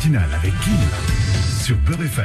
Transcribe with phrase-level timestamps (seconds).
[0.00, 0.72] matinale avec Kim
[1.62, 2.24] sur Beurre FM.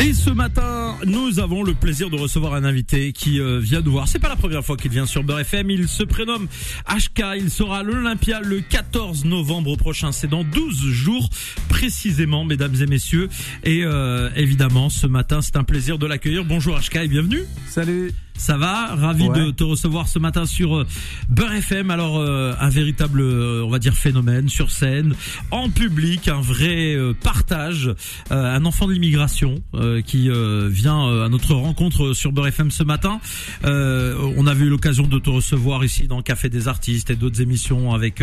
[0.00, 3.92] Et ce matin, nous avons le plaisir de recevoir un invité qui euh, vient nous
[3.92, 4.06] voir.
[4.06, 5.70] C'est pas la première fois qu'il vient sur Beurre FM.
[5.70, 6.48] Il se prénomme
[6.86, 7.38] HK.
[7.38, 10.12] Il sera à l'Olympia le 14 novembre prochain.
[10.12, 11.30] C'est dans 12 jours
[11.70, 13.30] précisément, mesdames et messieurs.
[13.62, 16.44] Et euh, évidemment, ce matin, c'est un plaisir de l'accueillir.
[16.44, 17.44] Bonjour HK et bienvenue.
[17.70, 18.12] Salut.
[18.36, 19.46] Ça va Ravi Ouais.
[19.46, 20.86] de te recevoir ce matin sur euh,
[21.30, 21.90] Beurre FM.
[21.90, 25.14] Alors euh, un véritable, euh, on va dire phénomène sur scène,
[25.50, 27.86] en public, un vrai euh, partage.
[28.32, 32.48] Euh, un enfant de l'immigration euh, qui euh, vient euh, à notre rencontre sur Beurre
[32.48, 33.20] FM ce matin.
[33.64, 37.40] Euh, on avait eu l'occasion de te recevoir ici dans Café des artistes et d'autres
[37.40, 38.22] émissions avec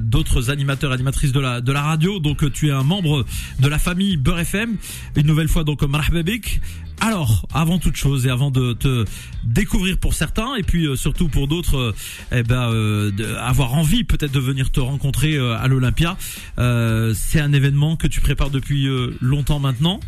[0.00, 2.18] d'autres animateurs, animatrices de la de la radio.
[2.20, 3.24] Donc tu es un membre
[3.60, 4.76] de la famille Beurre FM.
[5.16, 6.60] Une nouvelle fois donc marhaba bik.
[7.00, 9.04] Alors, avant toute chose et avant de te
[9.42, 11.94] découvrir pour certains et puis euh, surtout pour d'autres, euh,
[12.30, 13.10] eh ben, euh,
[13.40, 16.16] avoir envie peut-être de venir te rencontrer euh, à l'Olympia,
[16.58, 18.86] euh, c'est un événement que tu prépares depuis
[19.20, 19.98] longtemps maintenant.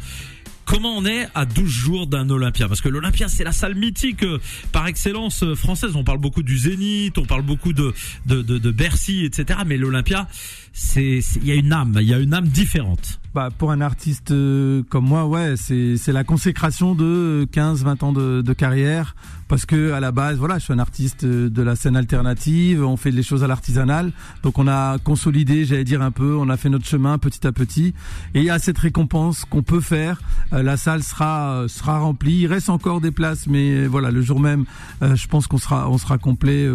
[0.67, 2.69] Comment on est à 12 jours d'un Olympia?
[2.69, 4.25] Parce que l'Olympia, c'est la salle mythique
[4.73, 5.95] par excellence française.
[5.97, 7.93] On parle beaucoup du Zénith, on parle beaucoup de,
[8.27, 9.59] de, de, de Bercy, etc.
[9.67, 10.27] Mais l'Olympia,
[10.73, 13.21] c'est- il y a une âme, il y a une âme différente.
[13.35, 18.13] Bah pour un artiste euh, comme moi, ouais, c'est c'est la consécration de 15-20 ans
[18.13, 19.17] de, de carrière.
[19.49, 22.83] Parce que à la base, voilà, je suis un artiste euh, de la scène alternative,
[22.83, 24.11] on fait les choses à l'artisanal,
[24.43, 27.53] donc on a consolidé, j'allais dire un peu, on a fait notre chemin petit à
[27.53, 27.93] petit.
[28.35, 30.23] Et il y a cette récompense qu'on peut faire.
[30.53, 34.39] Euh, la salle sera sera remplie, il reste encore des places, mais voilà, le jour
[34.39, 34.65] même,
[35.03, 36.69] je pense qu'on sera on sera complet,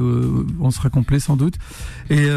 [0.60, 1.56] on sera complet sans doute.
[2.10, 2.28] Et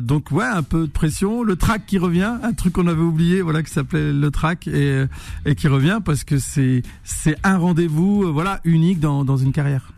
[0.00, 3.42] donc ouais, un peu de pression, le track qui revient, un truc qu'on avait oublié,
[3.42, 5.06] voilà, qui s'appelait le track et euh,
[5.46, 9.52] et qui revient parce que c'est c'est un rendez-vous, euh, voilà, unique dans dans une
[9.52, 9.92] carrière.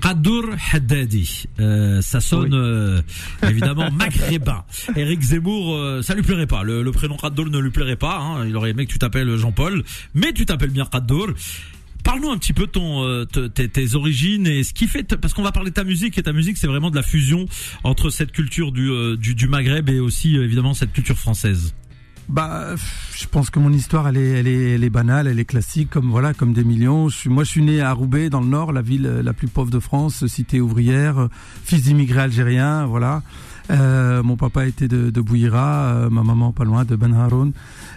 [0.00, 2.58] Qadour Haddadi, euh, ça sonne Oui.
[2.60, 3.02] euh,
[3.48, 4.64] évidemment maghrébin.
[4.94, 6.62] Eric Zemmour, euh, ça lui plairait pas.
[6.64, 8.18] Le, le prénom Qadour ne lui plairait pas.
[8.18, 8.46] hein.
[8.46, 9.82] Il aurait aimé que tu t'appelles Jean-Paul,
[10.14, 11.28] mais tu t'appelles bien Qadour.
[12.04, 15.42] Parle-nous un petit peu ton te- tes, tes origines et ce qui fait parce qu'on
[15.42, 17.46] va parler de ta musique et ta musique c'est vraiment de la fusion
[17.82, 21.74] entre cette culture du du, du Maghreb et aussi évidemment cette culture française.
[22.28, 22.74] Bah,
[23.14, 25.90] je pense que mon histoire, elle est, elle est, elle est banale, elle est classique,
[25.90, 27.08] comme voilà, comme des millions.
[27.08, 29.32] Je suis, moi, je suis né à Roubaix, dans le Nord, la ville euh, la
[29.32, 31.28] plus pauvre de France, cité ouvrière, euh,
[31.64, 33.22] fils d'immigrés algériens, voilà.
[33.70, 37.52] Euh, mon papa était de, de Bouira, euh, ma maman pas loin de Ben Haroun.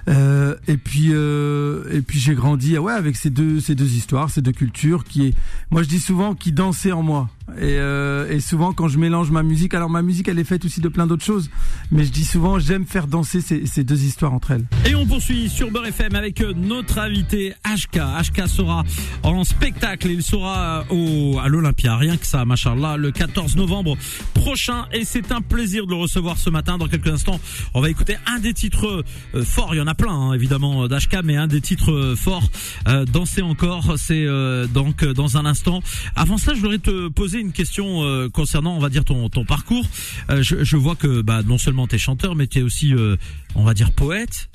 [0.08, 4.30] Euh, et puis, euh, et puis j'ai grandi, ouais, avec ces deux, ces deux histoires,
[4.30, 5.34] ces deux cultures qui est,
[5.72, 7.30] moi, je dis souvent, qui dansaient en moi.
[7.58, 10.66] Et, euh, et souvent, quand je mélange ma musique, alors ma musique, elle est faite
[10.66, 11.50] aussi de plein d'autres choses,
[11.92, 14.66] mais je dis souvent, j'aime faire danser ces, deux histoires entre elles.
[14.86, 17.98] Et on poursuit sur Beurre FM avec euh, notre invité HK.
[17.98, 18.84] HK sera
[19.24, 20.10] en spectacle.
[20.10, 21.98] Il sera au, à l'Olympia.
[21.98, 23.98] Rien que ça, machallah, le 14 novembre
[24.34, 24.86] prochain.
[24.94, 26.78] Et c'est un plaisir de le recevoir ce matin.
[26.78, 27.40] Dans quelques instants,
[27.74, 29.74] on va écouter un des titres euh, forts.
[29.74, 32.50] Il y en a plein, hein, évidemment, d'HK, mais un des titres euh, forts.
[32.88, 35.82] Euh, Danser encore, c'est euh, donc euh, dans un instant.
[36.16, 39.46] Avant cela, je voudrais te poser une question euh, concernant, on va dire, ton, ton
[39.46, 39.86] parcours.
[40.30, 43.16] Euh, je, vois que bah, non seulement tu es chanteur, mais tu es aussi, euh,
[43.56, 44.50] on va dire, poète,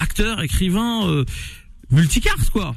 [0.00, 1.24] acteur, écrivain,
[1.90, 2.74] multicarte, quoi.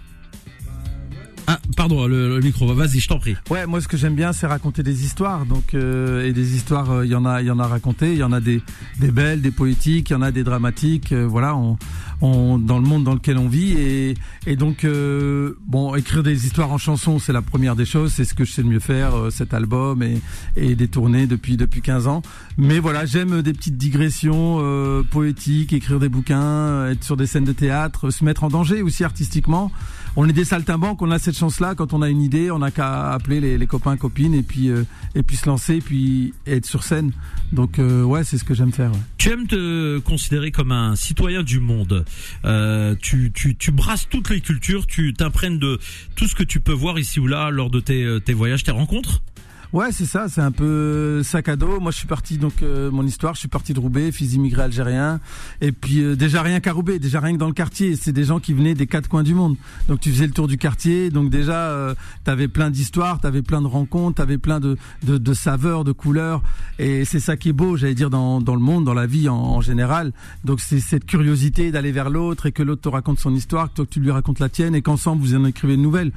[1.45, 3.35] Ah, pardon, le, le micro, vas-y, je t'en prie.
[3.49, 5.45] Ouais, moi ce que j'aime bien c'est raconter des histoires.
[5.45, 8.13] Donc et des histoires, il y en a, il y en a raconté.
[8.13, 8.61] Il y en a des
[9.01, 11.11] des belles, des poétiques, il y en a des dramatiques.
[11.11, 11.77] voilà, on,
[12.23, 14.13] on dans le monde dans lequel on vit et
[14.47, 18.13] et donc euh, bon, écrire des histoires en chanson, c'est la première des choses.
[18.13, 19.15] C'est ce que je sais le mieux faire.
[19.15, 20.21] euh, cet album et
[20.55, 22.21] et des tournées depuis depuis 15 ans.
[22.57, 27.43] Mais voilà, j'aime des petites digressions euh, poétiques, écrire des bouquins, être sur des scènes
[27.43, 29.71] de théâtre, se mettre en danger aussi artistiquement.
[30.15, 31.73] On est des saltimbanques, on a cette chance-là.
[31.73, 34.83] Quand on a une idée, on n'a qu'à appeler les, copains, copines, et puis euh,
[35.15, 37.11] et puis se lancer, et puis être sur scène.
[37.51, 38.91] Donc euh, ouais, c'est ce que j'aime faire.
[38.91, 38.99] ouais.
[39.17, 42.05] Tu aimes te considérer comme un citoyen du monde.
[42.45, 45.79] Euh, tu, tu, tu brasses toutes les cultures, tu t'imprègnes de
[46.15, 48.63] tout ce que tu peux voir ici ou là lors de tes, euh, tes voyages,
[48.63, 49.23] tes rencontres?
[49.73, 51.79] Ouais, c'est ça, c'est un peu sac à dos.
[51.79, 54.61] Moi, je suis parti donc euh, mon histoire, je suis parti de Roubaix, fils d'immigrés
[54.61, 55.19] algériens,
[55.61, 58.23] et puis euh, déjà rien qu'à Roubaix, déjà rien que dans le quartier, c'est des
[58.23, 59.57] gens qui venaient des quatre coins du monde.
[59.87, 63.63] Donc tu faisais le tour du quartier, donc déjà euh, t'avais plein d'histoires, t'avais plein
[63.63, 66.43] de rencontres, t'avais plein de, de de saveurs, de couleurs,
[66.77, 69.27] et c'est ça qui est beau, j'allais dire dans dans le monde, dans la vie
[69.27, 70.13] en, en général.
[70.43, 73.77] Donc c'est cette curiosité d'aller vers l'autre et que l'autre te raconte son histoire, que
[73.77, 76.11] toi que tu lui racontes la tienne, et qu'ensemble vous en écrivez une nouvelle.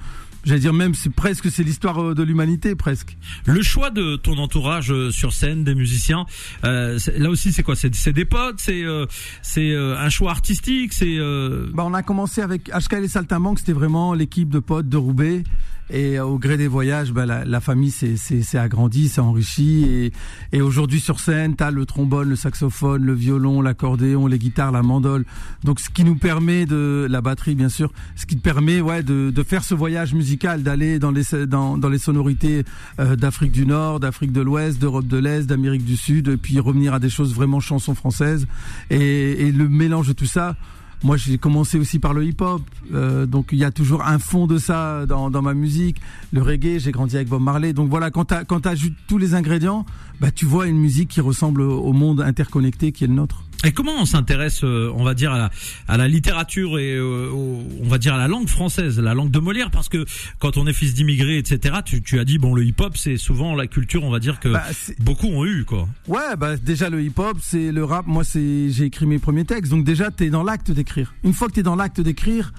[0.46, 3.19] J'allais dire même c'est presque c'est l'histoire euh, de l'humanité presque.
[3.46, 6.25] Le choix de ton entourage euh, sur scène, des musiciens,
[6.64, 7.75] euh, là aussi c'est quoi?
[7.75, 9.06] C'est c'est des potes, c'est euh,
[9.43, 13.08] c'est euh, un choix artistique, c'est euh, Bah, on a commencé avec HK et les
[13.08, 15.43] Saltimbanques, c'était vraiment l'équipe de potes de Roubaix.
[15.90, 19.84] Et au gré des voyages, bah, la, la, famille s'est agrandie, s'est enrichie.
[19.84, 20.12] Et,
[20.52, 24.82] et aujourd'hui sur scène, t'as le trombone, le saxophone, le violon, l'accordéon, les guitares, la
[24.82, 25.24] mandole.
[25.62, 29.02] Donc ce qui nous permet de la batterie, bien sûr, ce qui te permet, ouais,
[29.02, 32.64] de, de faire ce voyage musical, d'aller dans les dans, dans les sonorités
[32.98, 36.58] euh, d'Afrique du Nord, d'Afrique de l'Ouest, d'Europe de l'Est, d'Amérique du Sud, et puis
[36.58, 38.46] revenir à des choses vraiment chansons françaises.
[38.90, 40.56] Et, et le mélange de tout ça
[41.02, 42.62] moi, j'ai commencé aussi par le hip-hop,
[42.94, 46.00] euh, donc il y a toujours un fond de ça dans, ma musique.
[46.32, 48.60] Le reggae, j'ai grandi avec Bob Marley, donc voilà, quand tu quand
[49.06, 49.84] tous les ingrédients,
[50.20, 53.45] bah tu vois une musique qui ressemble au monde interconnecté qui est le nôtre.
[53.66, 55.50] Et comment on s'intéresse, euh, on va dire à la,
[55.88, 59.40] à la littérature et euh, on va dire à la langue française, la langue de
[59.40, 60.04] Molière, parce que
[60.38, 61.78] quand on est fils d'immigrés, etc.
[61.84, 64.50] Tu, tu as dit bon le hip-hop c'est souvent la culture, on va dire que
[64.50, 64.62] bah,
[65.00, 65.88] beaucoup ont eu quoi.
[66.06, 68.06] Ouais, bah déjà le hip-hop, c'est le rap.
[68.06, 71.12] Moi c'est j'ai écrit mes premiers textes, donc déjà t'es dans l'acte d'écrire.
[71.24, 72.52] Une fois que t'es dans l'acte d'écrire.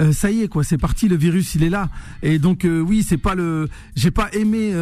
[0.00, 1.88] Euh, ça y est quoi, c'est parti, le virus il est là.
[2.22, 4.72] Et donc oui, c'est pas le, j'ai pas aimé,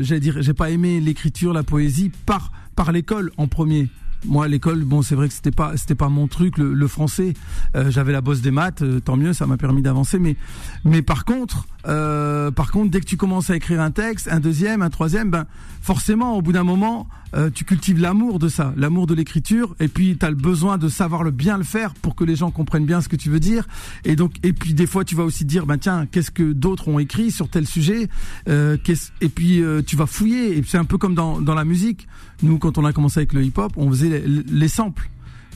[0.00, 3.88] j'allais dire, j'ai pas aimé l'écriture, la poésie par par l'école en premier
[4.24, 7.34] moi à l'école bon c'est vrai que c'était pas c'était pas mon truc le, français.
[7.76, 10.18] Euh, j'avais la bosse des maths euh, tant mieux ça m'a permis d'avancer.
[10.18, 10.36] Mais
[10.84, 14.40] mais par contre euh, par contre dès que tu commences à écrire un texte un
[14.40, 15.46] deuxième un troisième ben
[15.80, 17.08] forcément au bout d'un moment
[17.52, 19.74] tu cultives l'amour de ça l'amour de l'écriture.
[19.80, 22.36] Et puis tu as le besoin de savoir le bien le faire pour que les
[22.36, 23.66] gens comprennent bien ce que tu veux dire.
[24.04, 26.86] Et donc et puis des fois tu vas aussi dire ben tiens qu'est-ce que d'autres
[26.86, 28.08] ont écrit sur tel sujet?
[28.46, 30.56] Et puis tu vas fouiller.
[30.56, 32.06] Et c'est un peu comme dans dans la musique.
[32.42, 35.08] Nous, quand on a commencé avec le hip-hop, on faisait les, samples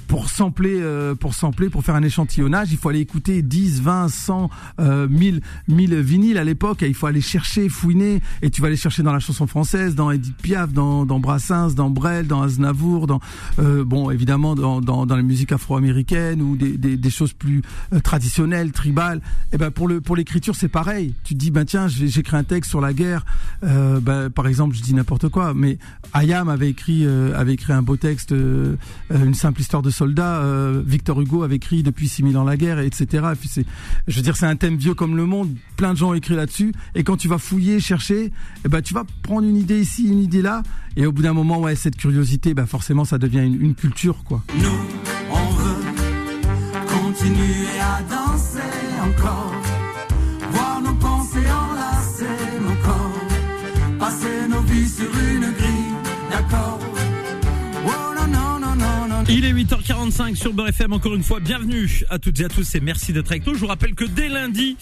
[0.08, 4.08] pour sampler euh, pour sampler pour faire un échantillonnage il faut aller écouter 10 20
[4.08, 4.50] 100
[4.81, 8.76] euh, 1000 1000 vinyles à l'époque il faut aller chercher fouiner et tu vas aller
[8.76, 13.06] chercher dans la chanson française dans Edith Piaf dans dans Brassens dans Brel dans Aznavour
[13.06, 13.20] dans
[13.58, 17.62] euh, bon évidemment dans dans, dans la musique afro-américaine ou des, des, des choses plus
[17.93, 19.19] euh, traditionnelles tribales.
[19.19, 21.14] Et eh ben pour le pour l'écriture c'est pareil.
[21.25, 23.26] Tu dis ben tiens j'écris un texte sur la guerre
[23.62, 25.78] euh, ben, par exemple je dis n'importe quoi mais
[26.14, 30.39] Ayam avait écrit avait écrit un beau texte une simple histoire de soldats.
[30.39, 33.27] Euh, Victor Hugo avait écrit depuis 6000 ans la guerre, etc.
[34.06, 35.55] Je veux dire, c'est un thème vieux comme le monde.
[35.77, 36.73] Plein de gens ont écrit là-dessus.
[36.95, 38.33] Et quand tu vas fouiller, chercher,
[38.65, 40.62] eh ben tu vas prendre une idée ici, une idée là.
[40.97, 44.43] Et au bout d'un moment, ouais, cette curiosité, bah forcément, ça devient une, culture, quoi.
[44.56, 44.69] Nous,
[45.31, 45.79] on veut
[47.81, 48.59] à danser
[59.49, 60.93] est 8h45 sur Beurre FM.
[60.93, 63.55] Encore une fois, bienvenue à toutes et à tous et merci d'être avec nous.
[63.55, 64.77] Je vous rappelle que dès lundi,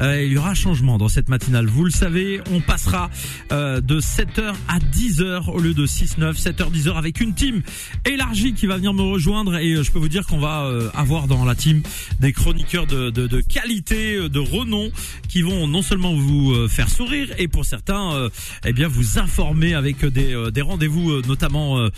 [0.00, 1.66] euh, il y aura changement dans cette matinale.
[1.66, 3.10] Vous le savez, on passera
[3.50, 7.62] euh, de 7h à 10h au lieu de 6-9, 7h, 10h avec une team
[8.04, 11.26] élargie qui va venir me rejoindre et euh, je peux vous dire qu'on va avoir
[11.26, 11.82] dans la team
[12.20, 14.90] des chroniqueurs de, de, de, qualité, de renom
[15.28, 18.28] qui vont non seulement vous faire sourire et pour certains,
[18.64, 21.88] eh bien vous informer avec des, des rendez-vous notamment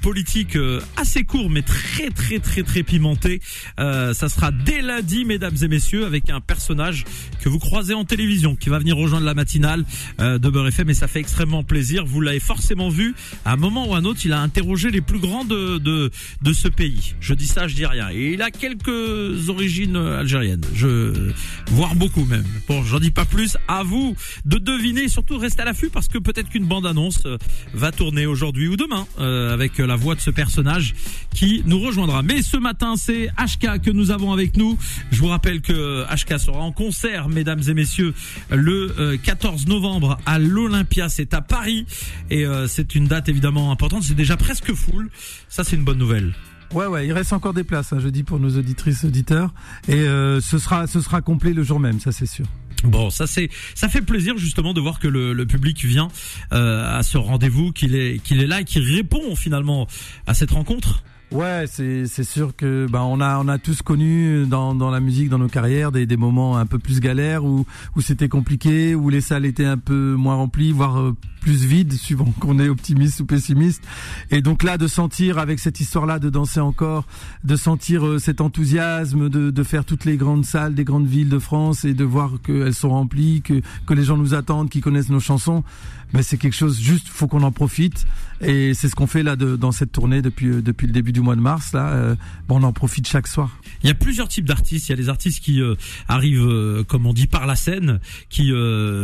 [0.00, 0.58] politiques
[0.96, 3.40] assez courts mais très très très très pimenté.
[3.78, 7.04] Euh, ça sera dès lundi, mesdames et messieurs, avec un personnage
[7.40, 9.84] que vous croisez en télévision, qui va venir rejoindre la matinale
[10.20, 12.04] euh, de Beurre FM, et ça fait extrêmement plaisir.
[12.04, 13.14] Vous l'avez forcément vu.
[13.44, 16.10] À un moment ou à un autre, il a interrogé les plus grands de, de,
[16.42, 17.14] de ce pays.
[17.20, 18.10] Je dis ça, je dis rien.
[18.10, 21.32] Et il a quelques origines algériennes, je
[21.68, 22.44] voire beaucoup même.
[22.68, 23.56] Bon, j'en dis pas plus.
[23.68, 27.38] À vous de deviner, surtout restez à l'affût parce que peut-être qu'une bande annonce euh,
[27.74, 30.94] va tourner aujourd'hui ou demain euh, avec la voix de ce personnage
[31.34, 32.22] qui nous rejoindra.
[32.22, 34.78] Mais ce matin, c'est HK que nous avons avec nous.
[35.10, 38.14] Je vous rappelle que HK sera en concert, mesdames et messieurs,
[38.50, 41.08] le 14 euh, novembre à l'Olympia.
[41.08, 41.86] C'est à Paris
[42.30, 44.02] et euh, c'est une date évidemment importante.
[44.02, 45.10] C'est déjà presque full.
[45.48, 46.34] Ça, c'est une bonne nouvelle.
[46.72, 49.52] Ouais, ouais, il reste encore des places, hein, je dis pour nos auditrices, auditeurs,
[49.88, 52.46] et euh, ce sera, ce sera complet le jour même, ça c'est sûr.
[52.84, 56.08] Bon, ça c'est, ça fait plaisir justement de voir que le, le public vient
[56.52, 59.88] euh, à ce rendez-vous, qu'il est, qu'il est là et qu'il répond finalement
[60.28, 61.02] à cette rencontre.
[61.32, 64.98] Ouais, c'est c'est sûr que bah on a on a tous connu dans dans la
[64.98, 68.96] musique dans nos carrières des des moments un peu plus galères où où c'était compliqué,
[68.96, 72.68] où les salles étaient un peu moins remplies, voire euh, plus vides suivant qu'on est
[72.68, 73.82] optimiste ou pessimiste.
[74.30, 77.06] Et donc là de sentir avec cette histoire là de danser encore,
[77.44, 81.28] de sentir euh, cet enthousiasme de de faire toutes les grandes salles des grandes villes
[81.28, 84.82] de France et de voir qu'elles sont remplies, que que les gens nous attendent, qu'ils
[84.82, 85.64] connaissent nos chansons,
[86.12, 88.06] ben c'est quelque chose juste faut qu'on en profite
[88.40, 91.12] Et c'est ce qu'on fait là de, dans cette tournée depuis euh, depuis le début
[91.12, 91.72] du mois de mars.
[91.72, 92.16] Là, euh,
[92.48, 93.50] bon, on en profite chaque soir.
[93.82, 94.88] Il y a plusieurs types d'artistes.
[94.88, 95.74] Il y a des artistes qui euh,
[96.08, 98.50] arrivent, euh, comme on dit, par la scène, qui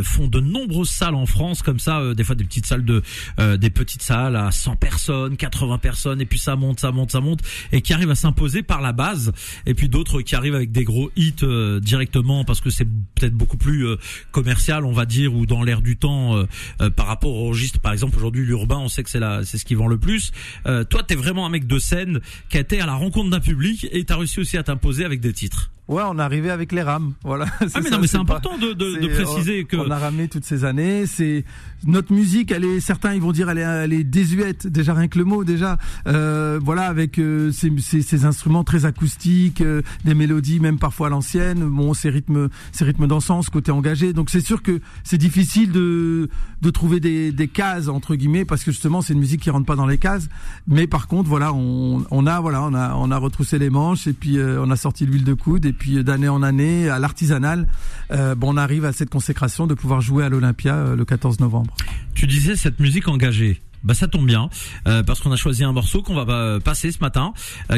[0.05, 3.03] font de nombreuses salles en France, comme ça, des fois des petites salles de,
[3.39, 7.13] euh, des petites salles à 100 personnes, 80 personnes, et puis ça monte, ça monte,
[7.13, 7.41] ça monte,
[7.73, 9.33] et qui arrivent à s'imposer par la base.
[9.65, 13.35] Et puis d'autres qui arrivent avec des gros hits euh, directement, parce que c'est peut-être
[13.35, 13.97] beaucoup plus euh,
[14.33, 16.47] commercial, on va dire, ou dans l'air du temps, euh,
[16.81, 17.81] euh, par rapport au registre.
[17.81, 20.33] Par exemple, aujourd'hui, l'urbain, on sait que c'est la, c'est ce qui vend le plus.
[20.67, 23.41] Euh, toi, t'es vraiment un mec de scène qui a été à la rencontre d'un
[23.41, 25.71] public et t'as réussi aussi à t'imposer avec des titres.
[25.89, 27.13] Ouais, on est arrivé avec les rames.
[27.23, 27.47] Voilà.
[27.61, 30.27] Ah mais ça, non mais c'est important de, de, de préciser que on a ramené
[30.29, 31.07] toutes ces années.
[31.07, 31.45] C'est
[31.87, 32.51] notre musique.
[32.51, 34.67] Elle est certains ils vont dire elle est, elle est désuète.
[34.67, 35.79] Déjà rien que le mot déjà.
[36.09, 41.07] Euh, voilà avec euh, ces, ces, ces instruments très acoustiques, euh, des mélodies même parfois
[41.07, 41.65] à l'ancienne.
[41.65, 44.13] Bon ces rythmes ces rythmes dansants, ce côté engagé.
[44.13, 46.29] Donc c'est sûr que c'est difficile de
[46.63, 49.67] de trouver des, des cases entre guillemets parce que justement c'est une musique qui rentre
[49.67, 50.29] pas dans les cases.
[50.67, 54.09] Mais par contre voilà on, on a voilà on a on a retroussé les manches
[54.09, 56.89] et puis euh, on a sorti l'huile de coude et puis euh, d'année en année
[56.89, 57.67] à l'artisanal
[58.11, 61.41] euh, bon on arrive à cette consécration de pouvoir jouer à l'Olympia euh, le 14
[61.41, 61.75] novembre.
[62.15, 63.61] tu disais cette musique engagée.
[63.85, 64.49] Bah ça tombe bien
[64.89, 67.33] euh, parce qu'on a choisi un morceau qu'on va passer ce matin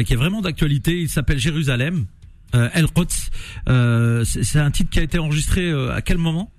[0.05, 0.99] qui est vraiment d'actualité.
[0.99, 2.05] Il s'appelle Jérusalem.
[2.53, 2.87] El.
[3.67, 6.51] Euh, c'est un titre qui a été enregistré à quel moment?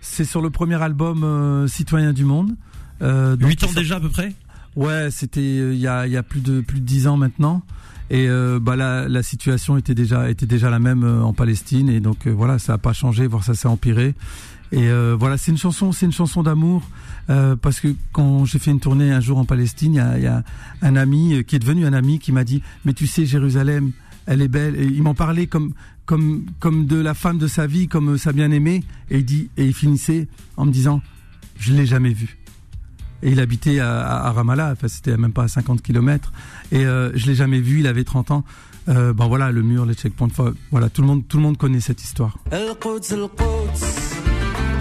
[0.00, 2.54] C'est sur le premier album Citoyen du monde.
[3.02, 4.32] Huit ans déjà à peu près?
[4.74, 7.62] Ouais, c'était il y a il y a plus de plus de dix ans maintenant.
[8.10, 11.88] Et euh, bah la, la situation était déjà était déjà la même euh, en Palestine.
[11.88, 14.14] Et donc euh, voilà ça a pas changé voire ça s'est empiré.
[14.72, 16.82] Et euh, voilà c'est une chanson c'est une chanson d'amour
[17.30, 20.26] euh, parce que quand j'ai fait une tournée un jour en Palestine il y y
[20.26, 20.42] a
[20.82, 23.92] un ami euh, qui est devenu un ami qui m'a dit mais tu sais Jérusalem
[24.26, 25.74] elle est belle et il m'en parlait comme
[26.06, 29.48] comme comme de la femme de sa vie comme sa bien aimée et il dit
[29.56, 31.00] et il finissait en me disant
[31.56, 32.36] je l'ai jamais vue
[33.24, 36.32] et il habitait à, Ramallah, enfin c'était même pas à 50 kilomètres.
[36.70, 38.44] Et euh, je l'ai jamais vu, il avait 30 ans.
[38.88, 40.28] Euh, bon voilà, le mur, les checkpoints,
[40.70, 42.36] voilà, tout le monde, tout le monde connaît cette histoire.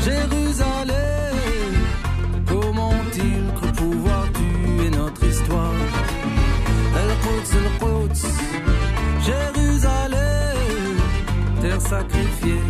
[0.04, 1.24] Jérusalem.
[2.46, 2.92] Comment
[3.76, 5.74] pouvoir tuer notre histoire?
[7.02, 8.28] El-Quds, El-Quds,
[9.26, 10.20] Jérusalem.
[11.62, 12.62] Terre sacrifiée,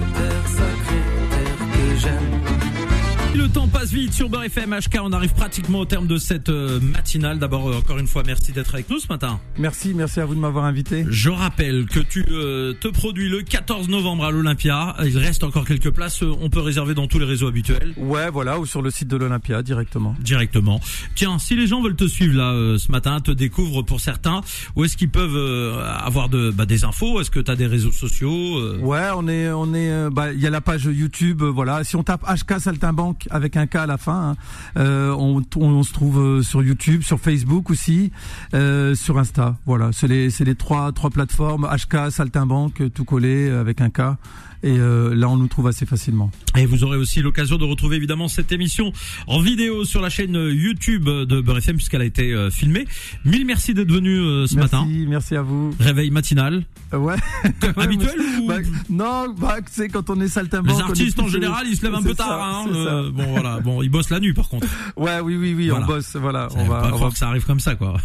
[3.35, 4.99] Le temps passe vite sur Beurre FM HK.
[5.01, 7.39] On arrive pratiquement au terme de cette euh, matinale.
[7.39, 9.39] D'abord, euh, encore une fois, merci d'être avec nous ce matin.
[9.57, 11.03] Merci, merci à vous de m'avoir invité.
[11.09, 14.95] Je rappelle que tu euh, te produis le 14 novembre à l'Olympia.
[15.03, 16.21] Il reste encore quelques places.
[16.21, 19.17] On peut réserver dans tous les réseaux habituels Ouais, voilà, ou sur le site de
[19.17, 20.15] l'Olympia directement.
[20.21, 20.79] directement.
[21.15, 24.41] Tiens, si les gens veulent te suivre là euh, ce matin, te découvrent pour certains,
[24.75, 27.19] où est-ce qu'ils peuvent euh, avoir de, bah, des infos?
[27.19, 30.45] Est-ce que tu as des réseaux sociaux Ouais, on est, on est, bah, il y
[30.47, 31.83] a la page YouTube, voilà.
[31.83, 34.35] Si on tape HK Saltimbanque avec un K à la fin, hein,
[34.77, 38.11] euh, on, se trouve euh, sur YouTube, sur Facebook aussi,
[38.53, 39.55] euh, sur Insta.
[39.65, 44.17] Voilà, c'est les, trois, trois plateformes HK Saltimbanque, tout collé avec un K.
[44.63, 46.31] Et euh, là, on nous trouve assez facilement.
[46.57, 48.93] Et vous aurez aussi l'occasion de retrouver évidemment cette émission
[49.27, 52.85] en vidéo sur la chaîne YouTube de Beurre FM puisqu'elle a été euh, filmée.
[53.25, 54.87] Mille merci d'être venu euh, ce merci, matin.
[55.07, 55.75] merci à vous.
[55.79, 56.63] Réveil matinal.
[56.93, 57.15] Euh, ouais.
[57.77, 58.55] Habituel ou Bah,
[58.89, 60.75] non, bah, sais, quand on est saltimbanque.
[60.77, 62.41] Les artistes en euh, général, ils se lèvent un c'est peu tard.
[62.41, 64.67] hein, c'est euh, bon voilà, bon ils bossent la nuit par contre.
[64.95, 65.85] Ouais, oui, oui, oui, Voilà.
[65.85, 66.47] on bosse, voilà.
[66.55, 67.97] On On va va, pas on croire va que ça arrive comme ça quoi.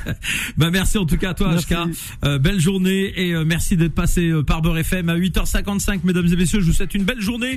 [0.56, 1.66] bah merci en tout cas à toi Merci.
[1.74, 1.76] HK.
[2.24, 6.26] Euh, belle journée et euh, merci d'être passé euh, par Beurre FM à 8h55 mesdames
[6.26, 7.56] et messieurs, je vous souhaite une belle journée.